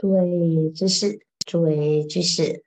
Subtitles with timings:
[0.00, 2.64] 诸位居士，诸位居士，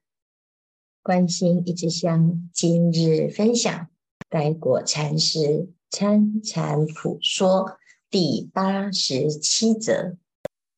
[1.01, 3.90] 观心一支香，今日分享
[4.29, 7.80] 待果禅师参禅普说
[8.11, 10.16] 第八十七则：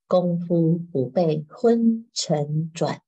[0.08, 3.02] 功夫不被昏沉转。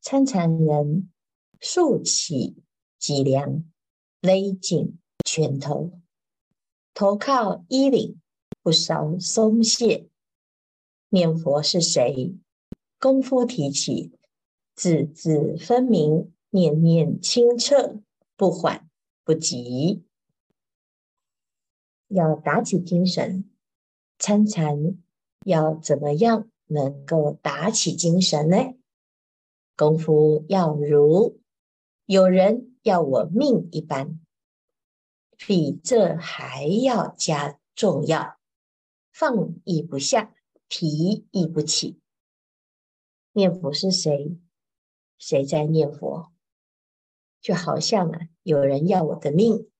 [0.00, 1.10] 参禅人
[1.58, 2.62] 竖起
[3.00, 3.64] 脊梁，
[4.20, 5.98] 勒紧拳头，
[6.94, 8.20] 头靠衣领，
[8.62, 10.08] 不稍松懈。
[11.10, 12.34] 念佛是谁？
[13.00, 14.12] 功夫提起，
[14.74, 18.00] 字字分明，念念清澈，
[18.36, 18.88] 不缓
[19.24, 20.04] 不急。
[22.08, 23.48] 要打起精神，
[24.18, 24.98] 参禅
[25.44, 28.56] 要怎么样能够打起精神呢？
[29.76, 31.40] 功夫要如
[32.04, 34.20] 有人要我命一般，
[35.36, 38.38] 比这还要加重要，
[39.12, 40.34] 放逸不下。
[40.68, 41.98] 提亦不起，
[43.32, 44.38] 念佛是谁？
[45.16, 46.32] 谁在念佛？
[47.40, 49.70] 就好像啊，有人要我的命，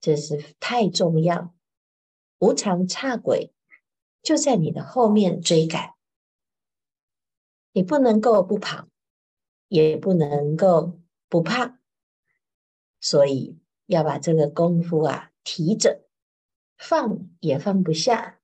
[0.00, 1.54] 这是太重要。
[2.38, 3.54] 无常差鬼
[4.22, 5.94] 就在你的后面追赶，
[7.72, 8.88] 你不能够不跑，
[9.68, 11.80] 也不能够不怕，
[13.00, 16.06] 所以要把这个功夫啊提着，
[16.76, 18.40] 放也放不下，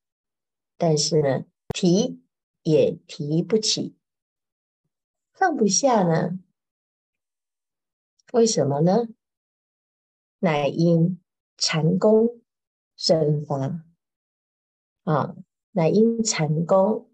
[0.78, 1.44] 但是呢。
[1.76, 2.22] 提
[2.62, 3.94] 也提不起，
[5.34, 6.40] 放不下呢？
[8.32, 9.08] 为什么呢？
[10.38, 11.20] 乃因
[11.58, 12.40] 禅功
[12.96, 13.84] 生发
[15.04, 15.36] 啊！
[15.72, 17.10] 乃因禅功，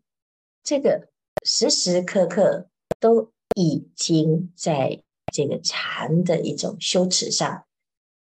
[0.63, 1.09] 这个
[1.45, 7.67] 时时刻刻都已经在这个禅的一种修持上，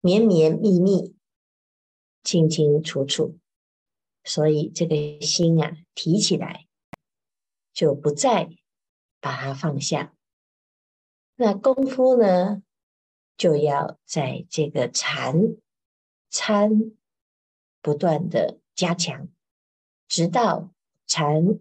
[0.01, 1.15] 绵绵密密，
[2.25, 3.39] 清清楚楚。
[4.27, 6.67] 所以这个心啊，提起来
[7.73, 8.51] 就不再
[9.21, 10.13] 把它放下。
[11.37, 12.65] 那功夫呢，
[13.37, 15.56] 就要在这个禅
[16.28, 16.93] 参
[17.81, 19.28] 不断的加强，
[20.09, 20.75] 直到
[21.06, 21.61] 禅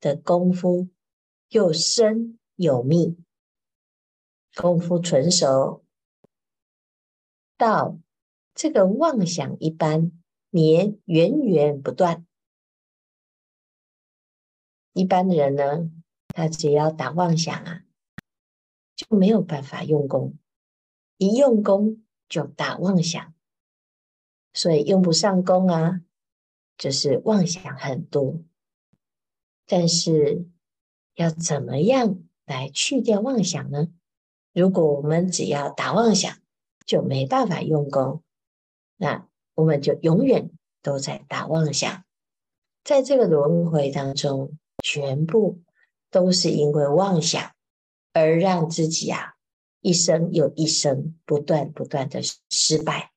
[0.00, 0.88] 的功夫
[1.50, 3.18] 又深又密，
[4.54, 5.84] 功夫纯熟，
[7.58, 7.98] 到
[8.54, 10.12] 这个妄想一般。
[10.50, 12.24] 年源源不断，
[14.92, 15.90] 一般的人呢，
[16.28, 17.84] 他只要打妄想啊，
[18.94, 20.38] 就没有办法用功，
[21.18, 23.34] 一用功就打妄想，
[24.54, 26.00] 所以用不上功啊，
[26.78, 28.42] 就是妄想很多。
[29.66, 30.48] 但是
[31.14, 33.88] 要怎么样来去掉妄想呢？
[34.52, 36.40] 如果我们只要打妄想，
[36.86, 38.22] 就没办法用功，
[38.96, 39.28] 那。
[39.56, 40.50] 我们就永远
[40.82, 42.04] 都在打妄想，
[42.84, 45.60] 在这个轮回当中，全部
[46.10, 47.52] 都是因为妄想
[48.12, 49.34] 而让自己啊
[49.80, 53.12] 一生又一生不断不断的失败。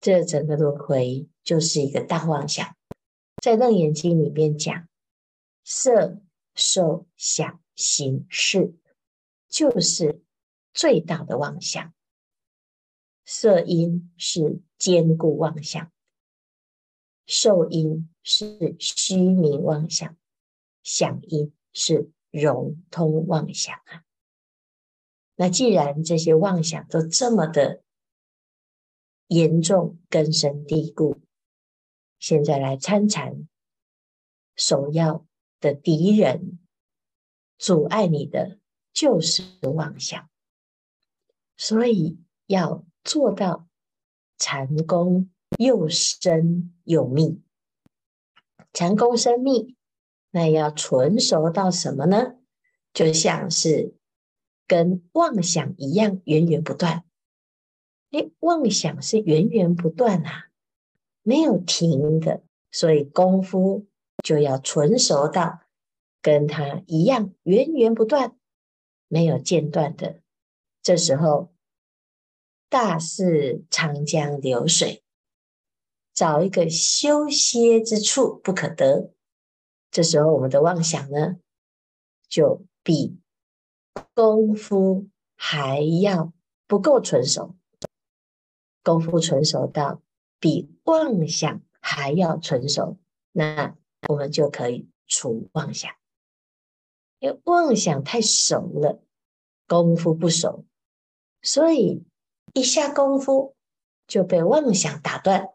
[0.00, 2.76] 这整个轮回就是一个大妄想。
[3.42, 4.88] 在《楞严经》里面讲，
[5.64, 6.20] 色、
[6.54, 8.74] 受、想、行、识，
[9.48, 10.22] 就是
[10.74, 11.94] 最大的妄想。
[13.32, 15.92] 色因是坚固妄想，
[17.26, 20.16] 受因是虚名妄想，
[20.82, 24.02] 想因是融通妄想啊。
[25.36, 27.84] 那既然这些妄想都这么的
[29.28, 31.20] 严重、根深蒂固，
[32.18, 33.48] 现在来参禅，
[34.56, 35.24] 首要
[35.60, 36.58] 的敌人
[37.58, 38.58] 阻碍你的
[38.92, 40.28] 就是妄想，
[41.56, 42.84] 所以要。
[43.02, 43.66] 做到
[44.38, 47.42] 禅功又深又密，
[48.72, 49.76] 禅功深密，
[50.30, 52.36] 那要纯熟到什么呢？
[52.92, 53.94] 就像是
[54.66, 57.04] 跟妄想一样，源源不断。
[58.10, 60.50] 诶，妄想是源源不断啊，
[61.22, 63.86] 没有停的，所以功夫
[64.22, 65.60] 就要纯熟到
[66.20, 68.36] 跟它一样，源源不断，
[69.08, 70.20] 没有间断的。
[70.82, 71.52] 这时候。
[72.70, 75.02] 大似长江流水，
[76.14, 79.12] 找一个休歇之处不可得。
[79.90, 81.40] 这时候，我们的妄想呢，
[82.28, 83.18] 就比
[84.14, 86.32] 功夫还要
[86.68, 87.56] 不够纯熟。
[88.84, 90.00] 功夫纯熟到
[90.38, 92.98] 比妄想还要纯熟，
[93.32, 93.76] 那
[94.08, 95.90] 我们就可以除妄想。
[97.18, 99.02] 因为妄想太熟了，
[99.66, 100.64] 功夫不熟，
[101.42, 102.04] 所以。
[102.52, 103.54] 一下功夫
[104.06, 105.50] 就被妄想打断，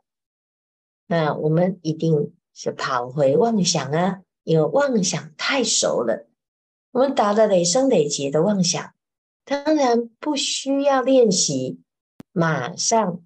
[1.08, 6.28] 那我们一定是跑回妄想啊，因为妄想太熟了，
[6.92, 8.94] 我们打了累生累劫的妄想，
[9.44, 11.82] 当然不需要练习，
[12.32, 13.24] 马上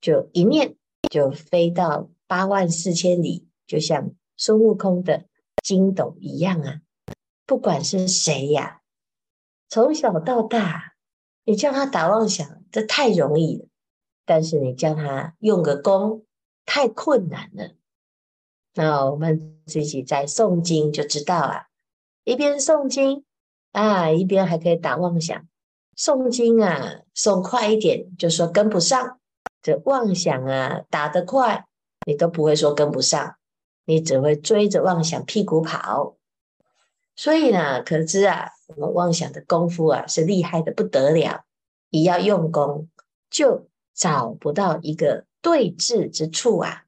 [0.00, 0.76] 就一念
[1.10, 5.24] 就飞到八万四千里，就像孙悟空的
[5.62, 6.80] 筋斗一样啊！
[7.46, 8.80] 不管是谁呀，
[9.68, 10.93] 从小到大，
[11.44, 13.66] 你叫他打妄想，这太容易了；
[14.24, 16.24] 但是你叫他用个功，
[16.64, 17.74] 太困难了。
[18.74, 21.66] 那我们自己在诵经就知道啊，
[22.24, 23.24] 一边诵经
[23.72, 25.46] 啊，一边还可以打妄想。
[25.96, 29.20] 诵经啊，诵快一点就说跟不上，
[29.62, 31.66] 这妄想啊打得快，
[32.06, 33.36] 你都不会说跟不上，
[33.84, 36.16] 你只会追着妄想屁股跑。
[37.16, 41.44] 所以呢，可知啊，我们妄想的功夫啊是厉害的不得了，
[41.90, 42.88] 一要用功
[43.30, 46.84] 就找不到一个对治之处啊，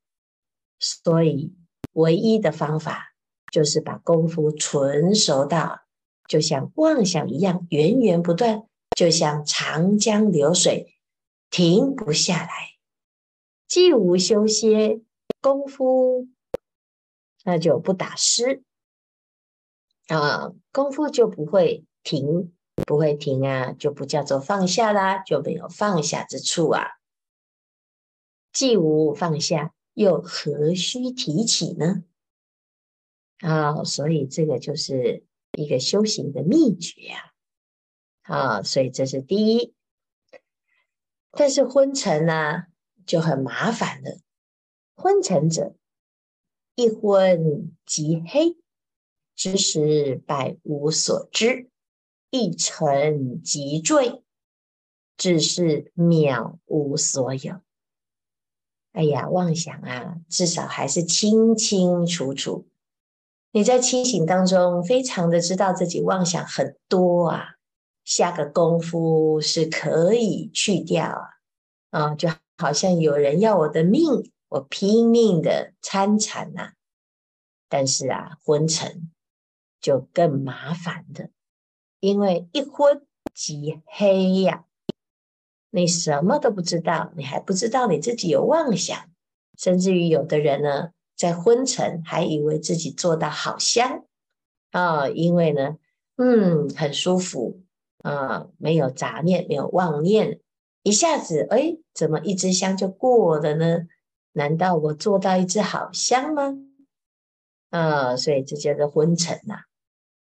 [0.79, 1.55] 所以。
[1.93, 3.15] 唯一的方法
[3.51, 5.81] 就是把功夫纯熟到，
[6.29, 8.65] 就像妄想一样源源不断，
[8.95, 10.99] 就像长江流水
[11.49, 12.51] 停不下来，
[13.67, 15.01] 既无休歇
[15.41, 16.29] 功夫，
[17.45, 18.63] 那就不打湿
[20.07, 22.53] 啊，功夫就不会停，
[22.87, 26.85] 不会停啊，就不叫做放下啦，就没有放下之处啊，
[28.53, 29.73] 既无放下。
[29.95, 32.05] 又何须提起呢？
[33.39, 37.33] 啊，所以这个就是一个修行的秘诀呀！
[38.21, 39.73] 啊，所以这是第一。
[41.31, 42.65] 但是昏沉呢，
[43.07, 44.21] 就很麻烦了。
[44.95, 45.75] 昏沉者，
[46.75, 48.59] 一昏即黑，
[49.37, 51.69] 知识百无所知；
[52.31, 54.25] 一沉即坠，
[55.17, 57.61] 只是渺无所有。
[58.93, 62.67] 哎呀，妄想啊，至少还是清清楚楚。
[63.53, 67.57] 你在清醒当中，非常的知道自己妄想很多啊，
[68.05, 71.05] 下个功夫是可以去掉
[71.91, 76.73] 啊，啊，就好像有人要我的命，我拼命的参禅呐。
[77.69, 79.11] 但是啊，昏沉
[79.81, 81.31] 就更麻烦的，
[82.01, 84.65] 因为一昏即黑呀。
[85.71, 88.97] 你什么都不知道，你还不知道你自己有妄想，
[89.59, 94.05] 甚至于有的人呢，在昏沉还以为自己做到好香
[94.71, 95.77] 啊、因为呢，
[96.17, 97.61] 嗯，很舒服
[98.03, 100.41] 啊、没有杂念，没有妄念，
[100.83, 103.87] 一下子，哎，怎么一支香就过了呢？
[104.33, 106.57] 难道我做到一支好香吗？
[107.71, 109.61] 啊、所以这叫做昏沉呐、啊，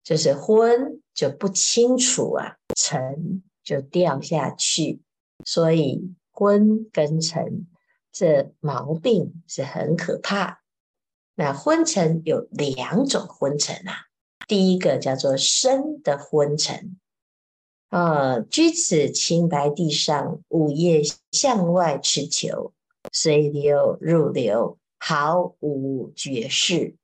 [0.04, 5.00] 就是昏就不清楚啊，沉就掉下去。
[5.44, 7.66] 所以昏跟沉
[8.12, 10.60] 这毛病是很可怕。
[11.34, 13.94] 那昏沉有两种昏沉啊，
[14.46, 16.98] 第一个叫做身的昏沉
[17.88, 21.02] 啊，居此清白地上，午夜
[21.32, 22.74] 向外持求，
[23.10, 26.96] 随流入流，毫无觉识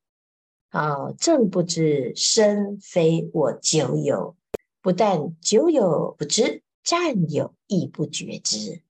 [0.70, 4.36] 啊，正不知身非我久有，
[4.82, 6.62] 不但久有不知。
[6.84, 8.80] 暂有亦不觉知，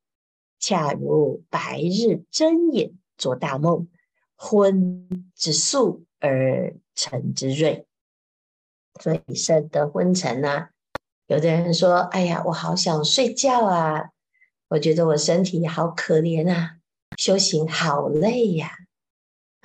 [0.58, 3.88] 恰如白日睁眼做大梦，
[4.36, 7.86] 昏之素而沉之锐。
[9.00, 10.70] 所以身得昏沉呢、啊，
[11.26, 14.10] 有的人说：“哎呀，我好想睡觉啊！
[14.68, 16.76] 我觉得我身体好可怜啊，
[17.16, 18.70] 修行好累呀、”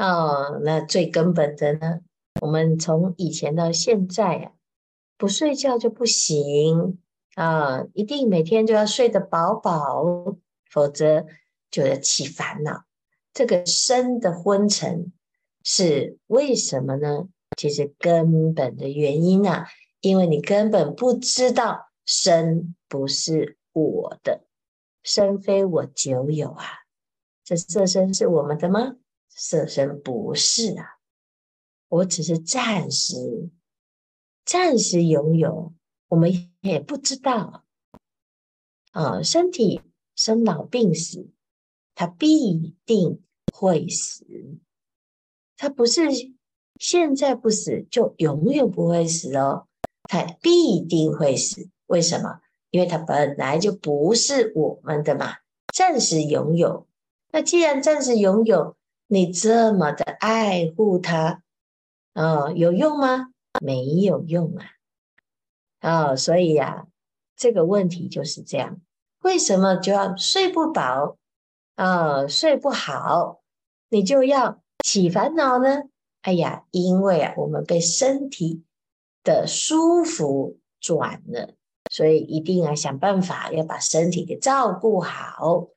[0.03, 1.99] 哦，那最根本的呢，
[2.41, 4.51] 我们从以前到现在啊，
[5.17, 6.97] 不睡觉就不行。
[7.35, 10.03] 啊，一定每天就要睡得饱饱，
[10.69, 11.25] 否则
[11.69, 12.83] 就要起烦恼。
[13.31, 15.13] 这个身的昏沉
[15.63, 17.29] 是为什么呢？
[17.55, 19.67] 其实根本的原因啊，
[20.01, 24.41] 因为你根本不知道身不是我的，
[25.03, 26.65] 身非我久有啊。
[27.45, 28.95] 这色身是我们的吗？
[29.35, 30.99] 色身不是啊，
[31.87, 33.49] 我只是暂时，
[34.45, 35.73] 暂时拥有。
[36.09, 37.63] 我们也不知道
[38.91, 39.81] 啊，身体
[40.15, 41.29] 生老病死，
[41.95, 43.23] 它必定
[43.53, 44.25] 会死。
[45.55, 46.01] 它不是
[46.79, 49.67] 现在不死就永远不会死哦，
[50.03, 51.69] 它必定会死。
[51.85, 52.41] 为什么？
[52.71, 55.37] 因为它本来就不是我们的嘛，
[55.73, 56.87] 暂时拥有。
[57.31, 58.75] 那既然暂时拥有，
[59.13, 61.43] 你这么的爱护它，
[62.13, 63.33] 啊，有用吗？
[63.61, 64.65] 没有用啊。
[65.81, 66.87] 哦，所以呀、啊，
[67.35, 68.79] 这个问题就是这样。
[69.19, 71.17] 为什么就要睡不饱
[71.75, 73.41] 啊、睡不好，
[73.89, 75.81] 你就要起烦恼呢？
[76.21, 78.63] 哎呀，因为啊，我们被身体
[79.25, 81.55] 的舒服转了，
[81.91, 85.67] 所以一定要想办法要把身体给照顾好。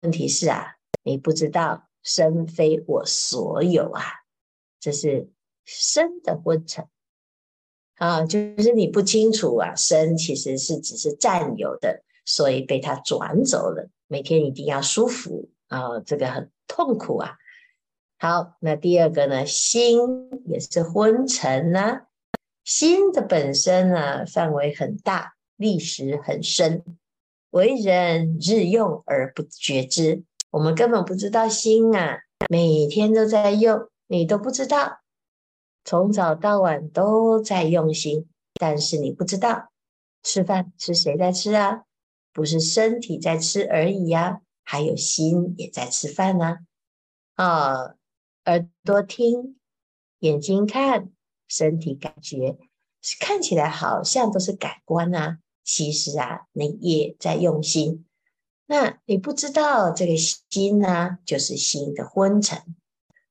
[0.00, 4.02] 问题是啊，你不知道身非我所有啊，
[4.78, 5.28] 这是
[5.64, 6.86] 身的昏沉
[7.96, 13.88] 啊，就是你不清楚啊，身其实是只是占有的，所以被它转走了。
[14.06, 17.36] 每天一定要舒服啊，这个很痛苦啊。
[18.18, 19.46] 好，那第二个呢？
[19.46, 19.98] 心
[20.46, 22.02] 也是昏沉呢、
[22.64, 26.84] 心的本身呢，范围很大，历史很深，
[27.50, 30.22] 为人日用而不觉知。
[30.54, 35.00] 我们根本不知道心啊，每天都在用，你都不知道，
[35.84, 38.28] 从早到晚都在用心，
[38.60, 39.72] 但是你不知道，
[40.22, 41.82] 吃饭是谁在吃啊？
[42.32, 46.58] 不是身体在吃而已呀、啊，还有心也在吃饭呢、
[47.34, 47.96] 啊。
[48.44, 49.58] 耳朵听，
[50.20, 51.10] 眼睛看，
[51.48, 52.56] 身体感觉，
[53.18, 55.38] 看起来好像都是感官啊。
[55.64, 58.06] 其实啊，你也在用心。
[58.66, 62.76] 那你不知道这个心呢、就是心的昏沉。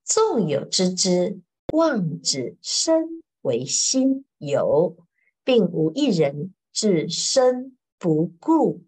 [0.04, 1.40] 纵有知之，
[1.74, 4.98] 妄指身为心有，
[5.44, 8.84] 并无一人至身不顾，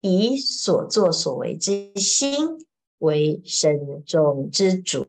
[0.00, 2.66] 以所作所为之心。
[2.98, 5.06] 为身中之主，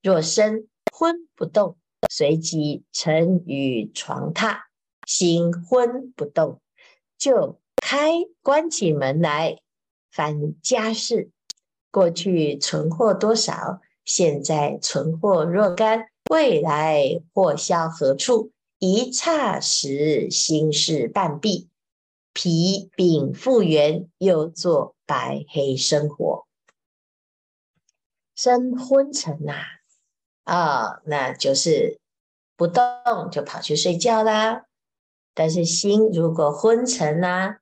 [0.00, 1.76] 若身昏不动，
[2.08, 4.60] 随即沉于床榻，
[5.08, 6.60] 心昏不动，
[7.18, 7.59] 就
[7.90, 9.58] 开关起门来，
[10.12, 11.32] 翻家事，
[11.90, 18.52] 过去存货多少，现在存货若干，未来货销何处？
[18.78, 21.68] 一霎时，心事半毕，
[22.32, 26.46] 疲惫复原，又做白黑生活。
[28.36, 29.64] 身昏沉呐，
[30.44, 31.98] 啊、那就是
[32.54, 32.84] 不动
[33.32, 34.66] 就跑去睡觉啦。
[35.34, 37.56] 但是心如果昏沉呐，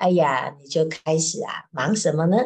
[0.00, 2.38] 哎呀，你就开始啊，忙什么呢？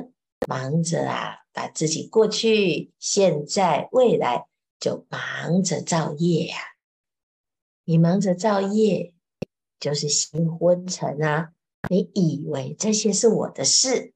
[0.44, 4.46] 忙着啊，把自己过去、现在、未来
[4.80, 6.56] 就忙着造业呀、
[7.84, 9.14] 你忙着造业，
[9.78, 11.52] 就是心昏沉啊。
[11.88, 14.12] 你以为这些是我的事，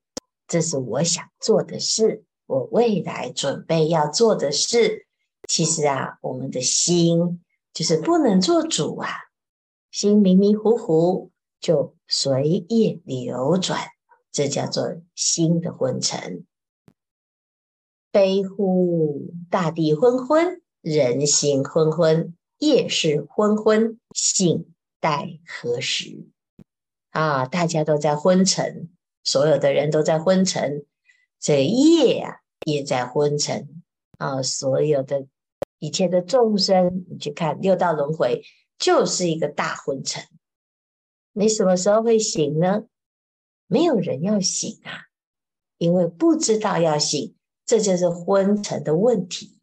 [0.49, 2.25] 这是我想做的事。
[2.47, 5.07] 我未来准备要做的事，
[5.47, 7.40] 其实啊，我们的心
[7.73, 9.09] 就是不能做主啊，
[9.92, 11.27] 心迷迷糊糊
[11.60, 13.80] 就随业流转，
[14.30, 16.46] 这叫做心的昏沉。
[18.10, 26.26] 悲乎大地昏昏，人心昏昏，夜是昏昏，性待何时？
[27.10, 28.88] 啊，大家都在昏沉，
[29.24, 30.84] 所有的人都在昏沉。
[31.40, 33.82] 这夜啊，也在昏沉
[34.18, 34.42] 啊！
[34.42, 35.26] 所有的
[35.78, 38.42] 一切的众生，你去看六道轮回，
[38.78, 40.24] 就是一个大昏沉。
[41.38, 42.85] 你什么时候会醒呢？
[43.68, 45.07] 没有人要醒啊，
[45.76, 49.61] 因为不知道要醒，这就是昏沉的问题。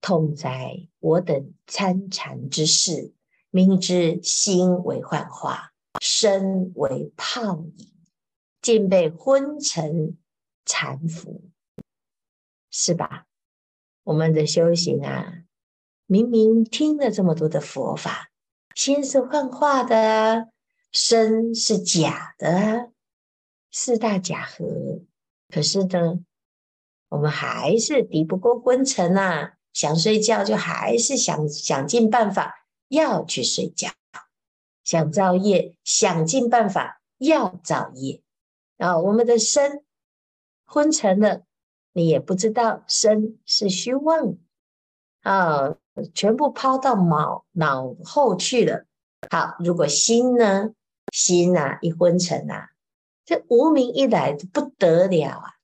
[0.00, 3.12] 痛哉我等参禅之士，
[3.50, 7.92] 明知心为幻化，身为泡影，
[8.62, 10.16] 竟被昏沉。
[10.68, 11.44] 禅服
[12.72, 13.26] 是吧？
[14.02, 15.44] 我们的修行啊，
[16.06, 18.30] 明明听了这么多的佛法，
[18.74, 20.48] 心是幻化的，
[20.92, 22.90] 身是假的，
[23.70, 24.64] 四大假合。
[25.48, 26.20] 可是呢，
[27.08, 33.90] 我们还是敌不过昏沉呐、啊，想睡觉就还是想想尽办法要去睡觉，
[34.84, 38.22] 想造业想尽办法要造业。
[38.78, 39.82] 啊我们的身。
[40.68, 41.42] 昏沉了，
[41.92, 44.36] 你也不知道身是虚妄
[45.22, 45.76] 啊，
[46.12, 48.84] 全部抛到脑脑后去了。
[49.30, 50.72] 好，如果心呢？
[51.12, 52.70] 心啊，一昏沉啊，
[53.24, 55.54] 这无明一来不得了啊！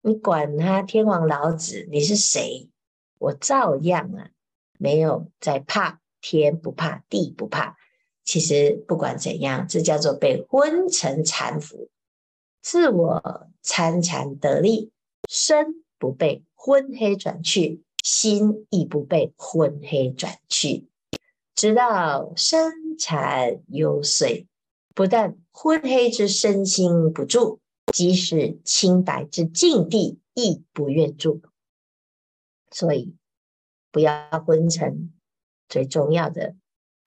[0.00, 2.70] 你管他天王老子，你是谁？
[3.18, 4.30] 我照样啊，
[4.78, 7.76] 没有在怕，天不怕地不怕。
[8.24, 11.88] 其实不管怎样，这叫做被昏沉缠服。
[12.62, 14.90] 自我参禅得力，
[15.28, 20.88] 身不被昏黑转去，心亦不被昏黑转去。
[21.56, 24.46] 直到参禅幽邃，
[24.94, 27.58] 不但昏黑之身心不住，
[27.92, 31.40] 即使清白之境地亦不愿住。
[32.70, 33.16] 所以
[33.90, 35.12] 不要昏沉，
[35.68, 36.54] 最重要的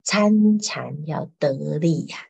[0.02, 2.26] 参禅要得力呀、啊。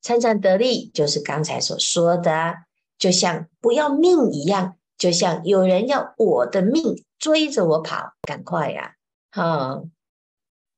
[0.00, 2.54] 参禅得力，就是刚才所说的，
[2.96, 8.94] 就像不要命一样，就像有人要我的命追着我跑，赶快呀！
[9.32, 9.82] 啊，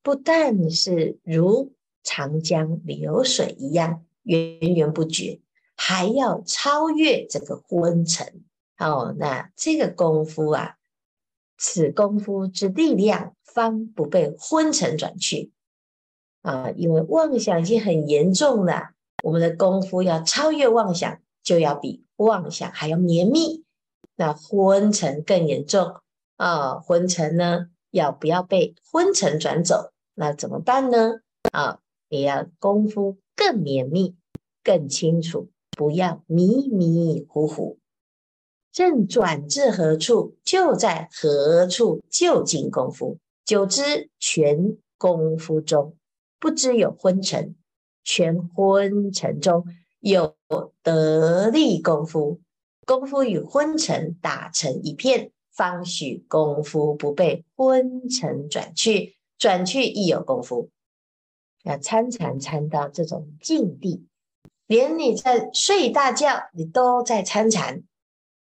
[0.03, 5.41] 不但是如长江流水一样源源不绝，
[5.77, 8.43] 还要超越这个昏沉。
[8.79, 10.77] 哦，那这个功夫啊，
[11.57, 15.53] 此功夫之力量，方不被昏沉转去。
[16.41, 18.91] 啊，因为妄想已经很严重了，
[19.23, 23.63] 我们的功夫要超越妄想，就要比妄想还要绵密。
[24.17, 26.01] 那昏沉更严重
[26.37, 29.92] 啊，昏沉呢，要不要被昏沉转走？
[30.15, 31.21] 那怎么办呢？
[31.53, 34.15] 啊，你要功夫更绵密、
[34.63, 37.79] 更清楚，不要迷迷糊糊。
[38.71, 43.19] 正转至何处，就在何处就近功夫。
[43.45, 45.97] 久之，全功夫中。
[46.39, 47.55] 不知有昏沉，
[48.03, 49.65] 全昏沉中
[50.01, 50.37] 有
[50.83, 52.41] 得力功夫，
[52.87, 60.71] 功夫与昏沉打成一片，方许功夫不被昏沉转去，转去亦有功夫。
[61.65, 64.07] 要参禅参到这种境地，
[64.69, 67.83] 连你在睡大觉，你都在参禅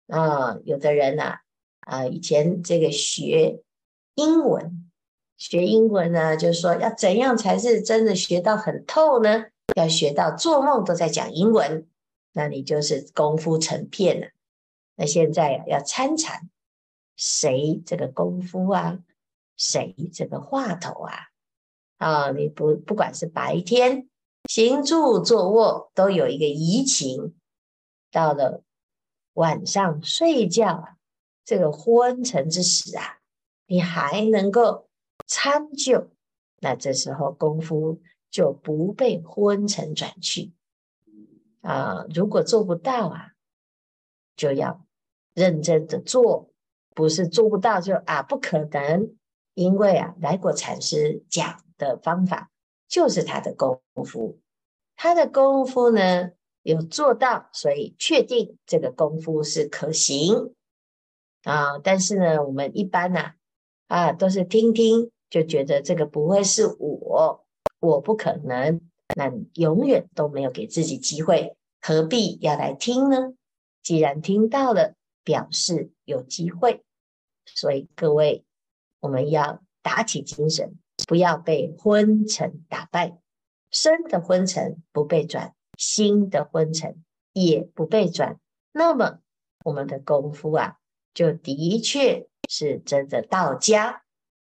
[0.06, 0.58] 啊！
[0.64, 1.40] 有的人啊，
[1.80, 3.64] 啊，以前这个学
[4.14, 4.88] 英文。
[5.36, 9.46] 学英文呢，就是说要怎样才是真的学到很透呢？
[9.74, 11.88] 要学到做梦都在讲英文，
[12.32, 14.28] 那你就是功夫成片了。
[14.94, 16.48] 那现在要参禅，
[17.16, 19.00] 谁这个功夫啊？
[19.56, 21.14] 谁这个话头啊？
[21.98, 24.08] 啊，你不不管是白天
[24.48, 27.32] 行住坐卧，都有一个怡情；
[28.10, 28.62] 到了
[29.34, 30.96] 晚上睡觉啊，
[31.44, 33.18] 这个昏沉之时啊，
[33.66, 34.84] 你还能够。
[35.28, 36.12] 参就，
[36.60, 40.52] 那这时候功夫就不被昏沉转去
[41.62, 42.04] 啊。
[42.14, 43.32] 如果做不到啊，
[44.36, 44.86] 就要
[45.34, 46.50] 认真的做，
[46.94, 49.16] 不是做不到就啊不可能。
[49.56, 52.52] 因为啊，来果禅师讲的方法
[52.86, 54.38] 就是他的功夫，
[54.94, 56.30] 他的功夫呢
[56.62, 60.54] 有做到，所以确定这个功夫是可行
[61.42, 61.78] 啊。
[61.78, 63.32] 但是呢，我们一般呢
[63.88, 65.10] 啊，啊都是听听。
[65.28, 67.44] 就觉得这个不会是我，
[67.80, 68.80] 我不可能，
[69.16, 73.34] 那你永远都没有给自己机会，何必要来听呢？
[73.82, 76.84] 既然听到了，表示有机会，
[77.44, 78.45] 所以各位，
[79.00, 83.18] 我们要打起精神，不要被昏沉打败。
[83.70, 88.38] 身的昏沉不被转，心的昏沉也不被转，
[88.72, 89.18] 那么
[89.64, 90.76] 我们的功夫啊，
[91.12, 94.02] 就的确是真的到家。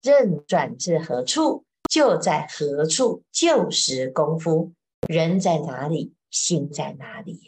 [0.01, 4.73] 任转至何处，就在何处，就是功夫。
[5.08, 7.39] 人在哪里，心在哪里。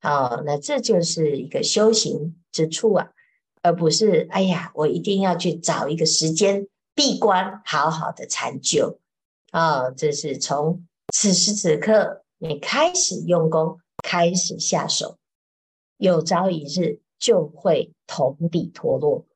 [0.00, 3.12] 好，那这就是一个修行之处啊，
[3.66, 9.00] 而不是哎呀，我一定要去找一个时间闭关，好好的禅修
[9.50, 9.90] 啊。
[9.90, 15.18] 这是从此时此刻你开始用功，开始下手，
[15.96, 19.26] 有朝一日就会同底脱落。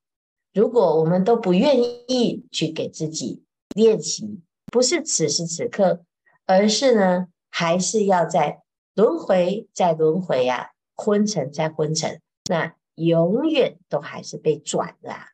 [0.54, 3.42] 如果我们都不愿意去给自己
[3.74, 6.04] 练习，不是此时此刻，
[6.46, 8.62] 而是呢，还是要在
[8.94, 15.26] 轮回，在轮回啊，昏沉在昏沉，那永远都还是被转了啊。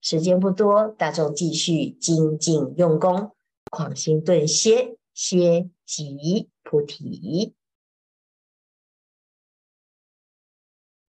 [0.00, 3.32] 时间不多，大众继续精进用功，
[3.70, 7.54] 狂心顿歇，歇即菩提。